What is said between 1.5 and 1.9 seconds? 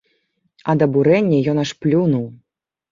ён аж